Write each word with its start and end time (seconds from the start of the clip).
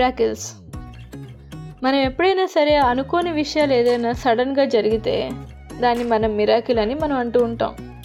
Miracles 0.00 0.52
మనం 1.82 1.94
ఎప్పుడైనా 1.94 2.46
సరే 2.46 2.76
అనుకోని 2.76 3.32
విషయాలు 3.32 3.72
ఏదైనా 3.72 4.12
సడన్గా 4.12 4.64
జరిగితే 4.64 5.30
దాన్ని 5.80 6.04
మనం 6.04 6.36
మిరాకిల్ 6.36 6.78
అని 6.78 6.94
మనం 6.94 7.16
అంటూ 7.16 7.44
ఉంటాం. 7.44 8.00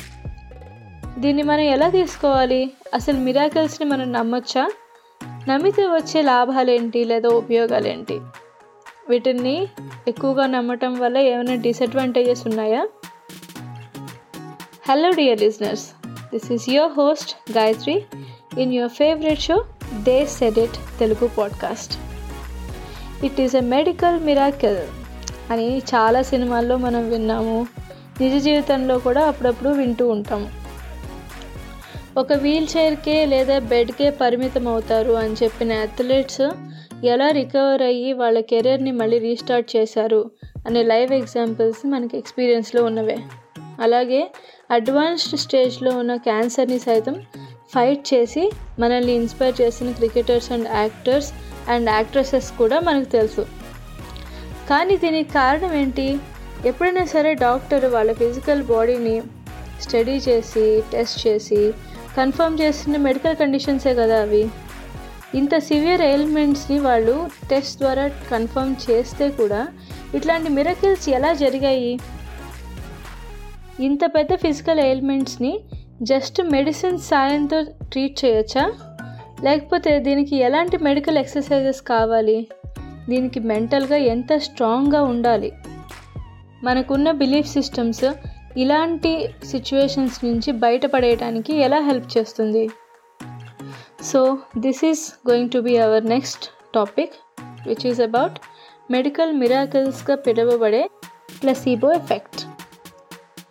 దీన్ని 1.19 1.43
మనం 1.43 1.59
ఎలా 1.59 1.89
తీసుకోవాలి? 1.89 2.71
అసలు 2.93 3.17
మిరాకిల్స్ని 3.17 3.89
మనం 3.89 4.11
నమ్మొచ్చా? 4.11 4.71
నమ్మితే 5.49 5.81
వచ్చే 5.83 6.21
లాభాలేంటి 6.21 7.03
లేదా 7.03 7.29
ఉపయోగాలేంటి 7.29 8.21
వీటిని 9.09 9.67
ఎక్కువగా 10.07 10.45
నమ్మటం 10.47 10.99
వల్ల 10.99 11.17
ఏమైనా 11.17 11.55
డిసడ్వాంటేజెస్ 11.55 12.47
ఉన్నాయా? 12.47 12.87
Hello 14.89 15.09
dear 15.09 15.41
listeners 15.41 15.89
this 16.33 16.51
is 16.51 16.69
your 16.69 16.91
host 16.91 17.57
Gayatri 17.57 18.03
in 18.57 18.73
your 18.73 18.91
favourite 18.91 19.39
show 19.39 19.65
they 20.05 20.25
said 20.25 20.59
it 20.59 20.99
Telugu 20.99 21.27
podcast 21.27 21.97
it 23.25 23.41
is 23.41 23.55
a 23.55 23.59
medical 23.59 24.19
miracle 24.19 24.77
అని 25.51 25.77
చాలా 25.77 26.21
సినిమాల్లో 26.21 26.77
మనం 26.77 27.09
విన్నాము. 27.09 27.67
నిజ 28.21 28.43
జీవితంలో 28.43 28.99
కూడా 28.99 29.25
అప్పుడప్పుడు 29.25 29.69
వింటూ 29.69 30.09
ఉంటాము 30.09 30.49
ఒక 32.17 32.33
వీల్ 32.33 32.67
చైర్కే 32.77 33.25
లేదా 33.25 33.59
బెడ్కే 33.59 34.09
పరిమితం 34.09 34.67
అవుతారు 34.67 35.11
అని 35.11 35.33
చెప్పిన 35.43 35.73
అథ్లెట్స్ 35.73 36.41
ఎలా 37.05 37.27
రికవర్ 37.27 37.81
అయ్యి 37.81 38.13
వాళ్ళ 38.13 38.39
కెరీర్ని 38.39 38.91
మళ్ళీ 38.91 39.19
రీస్టార్ట్ 39.19 39.75
చేశారు 39.75 40.31
అనే 40.67 40.83
లైవ్ 40.83 41.13
ఎగ్జాంపుల్స్ 41.13 41.87
మనకి 41.87 42.17
ఎక్స్పీరియన్స్లో 42.17 42.83
ఉన్నవే. 42.83 43.17
అలాగే 43.81 44.31
అడ్వాన్స్డ్ 44.71 45.39
స్టేజ్లో 45.39 45.97
ఉన్న 45.97 46.15
క్యాన్సర్ని 46.15 46.79
సైతం 46.79 47.15
ఫైట్ 47.73 48.13
చేసి 48.13 48.51
మనల్ని 48.79 49.11
ఇన్స్పైర్ 49.11 49.61
చేసిన 49.61 49.91
cricketers 49.91 50.51
and 50.51 50.67
actors 50.73 51.33
and 51.69 51.89
actresses 51.89 52.51
కూడా 52.51 52.79
మనకు 52.79 53.09
తెలుసు. 53.09 53.45
కానీ 54.69 54.97
దీనికి 54.97 55.33
కారణం 55.33 55.73
ఏంటి? 55.73 56.17
ఎప్పుడైనా 56.65 57.05
సరే 57.05 57.33
డాక్టర్ 57.33 57.85
వాళ్ళ 57.85 58.13
ఫిజికల్ 58.13 58.63
బాడీని 58.63 59.21
స్టడీ 59.81 60.11
చేసి 60.11 60.83
టెస్ట్ 60.93 61.27
చేసి 61.27 61.73
కన్ఫర్మ్ 62.17 62.59
చేసిన 62.61 62.97
మెడికల్ 62.97 63.35
కండిషన్సే 63.35 63.93
కదా 63.93 64.21
అవి. 64.21 64.49
ఇంత 65.35 65.57
సివియర్ 65.57 66.01
ఎయిల్మెంట్స్ని 66.01 66.79
వాళ్ళు 66.79 67.29
టెస్ట్ 67.49 67.79
ద్వారా 67.79 68.07
కన్ఫర్మ్ 68.07 68.75
చేస్తే 68.89 69.29
కూడా 69.29 69.67
ఇట్లాంటి 70.15 70.49
మిరకిల్స్ 70.49 71.09
ఎలా 71.09 71.33
జరిగాయి? 71.33 71.99
ఇంత 73.79 73.99
పెద్ద 74.15 74.35
ఫిజికల్ 74.35 74.79
ఎయిల్మెంట్స్ని 74.79 75.59
జస్ట్ 76.01 76.41
మెడిసిన్ 76.41 76.99
సాయంతో 76.99 77.61
ట్రీట్ 77.61 78.25
చేయొచ్చా? 78.25 78.71
లేకపోతే 79.43 79.99
దీనికి 79.99 80.35
ఎలాంటి 80.35 80.77
మెడికల్ 80.77 81.17
ఎక్సర్సైజెస్ 81.17 81.81
కావాలి? 81.81 82.47
దీనికి 83.09 83.39
మెంటల్గా 83.39 83.95
ఎంత 83.95 84.37
స్ట్రాంగ్గా 84.37 85.03
ఉండాలి? 85.03 85.51
మనకున్న 86.63 87.11
బిలీఫ్ 87.11 87.47
సిస్టమ్స్ 87.47 88.13
ఇలాంటి 88.57 89.29
సిచ్యువేషన్స్ 89.45 90.25
నుంచి 90.25 90.51
బయటపడేయడానికి 90.51 91.55
ఎలా 91.55 91.79
హెల్ప్ 91.79 92.17
చేస్తుంది? 92.17 92.69
So 94.03 94.37
this 94.57 94.85
is 94.85 95.29
going 95.29 95.49
to 95.49 95.59
be 95.59 95.77
our 95.77 96.05
next 96.05 96.45
topic 96.75 97.13
which 97.67 97.87
is 97.87 98.01
about 98.01 98.39
medical 98.91 99.33
మిరాకిల్స్గా 99.33 100.17
పిలువబడే 100.17 100.89
ప్లసీబో 101.43 101.91
ఎఫెక్ట్. 101.91 102.44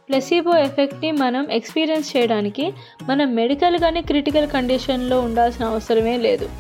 ప్లసీబో 0.09 0.57
ఎఫెక్ట్ని 0.57 1.13
మనం 1.13 1.51
ఎక్స్పీరియన్స్ 1.51 2.17
చేయడానికి 2.17 2.73
మనం 3.09 3.35
మెడికల్ 3.35 3.79
కానీ 3.79 4.03
క్రిటికల్ 4.03 4.49
కండిషన్లో 4.49 5.21
ఉండాల్సిన 5.21 5.65
అవసరమే 5.65 6.17
లేదు. 6.17 6.51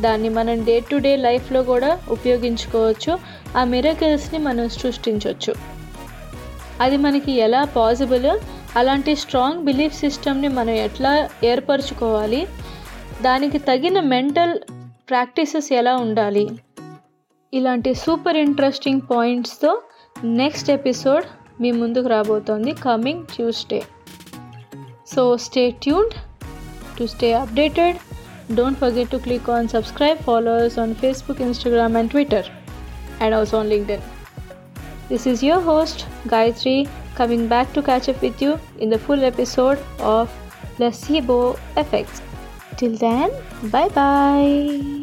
దాన్ని 0.00 0.28
మనం 0.28 0.64
డే 0.64 0.80
టు 0.80 0.96
డే 0.96 1.16
లైఫ్లో 1.16 1.62
కూడా 1.62 2.00
ఉపయోగించుకోవచ్చు. 2.08 3.18
ఆ 3.56 3.64
మిరకల్స్ని 3.64 4.38
మనం 4.38 4.68
సృష్టించవచ్చు 4.68 5.54
అది 6.80 6.96
మనకి 6.96 7.32
ఎలా 7.32 7.64
పాసిబుల్ 7.64 8.38
అలాంటి 8.76 9.16
స్ట్రాంగ్ 9.16 9.64
బిలీఫ్ 9.64 9.94
సిస్టమ్ని 9.94 10.48
మనం 10.48 10.70
ఎట్లా 10.70 11.28
ఏర్పరచుకోవాలి? 11.44 12.46
దానికి 13.22 13.58
తగిన 13.58 14.00
మెంటల్ 14.00 14.58
ప్రాక్టీసెస్ 15.10 15.72
ఎలా 15.72 15.96
ఉండాలి? 15.96 16.48
ఇలాంటి 17.54 17.94
సూపర్ 17.94 18.36
ఇంట్రెస్టింగ్ 18.36 19.00
పాయింట్స్తో 19.10 19.82
నెక్స్ట్ 20.24 20.70
ఎపిసోడ్ 20.70 21.24
మీ 21.61 21.71
ముందుకు 21.71 22.07
రాబోతోంది 22.07 22.73
coming 22.87 23.25
Tuesday 23.33 23.81
so 25.13 25.23
stay 25.47 25.71
tuned 25.85 26.15
to 26.99 27.05
stay 27.05 27.33
updated 27.33 27.99
don't 28.55 28.79
forget 28.83 29.11
to 29.11 29.17
click 29.17 29.49
on 29.49 29.67
subscribe 29.67 30.21
followers 30.21 30.79
on 30.79 30.95
Facebook 30.95 31.41
Instagram 31.41 31.97
and 31.97 32.11
Twitter 32.11 32.49
and 33.21 33.35
also 33.35 33.57
on 33.57 33.69
LinkedIn 33.69 34.05
This 35.09 35.25
is 35.25 35.41
your 35.41 35.59
host, 35.59 36.05
Gayatri, 36.25 36.87
coming 37.15 37.47
back 37.47 37.73
to 37.73 37.81
catch 37.81 38.09
up 38.09 38.21
with 38.21 38.39
you 38.39 38.59
in 38.77 38.91
the 38.91 38.99
full 38.99 39.23
episode 39.23 39.79
of 39.99 40.29
Placebo 40.77 41.57
Effects. 41.75 42.21
Till 42.77 42.95
then, 42.95 43.31
bye 43.63 43.89
bye. 43.89 45.02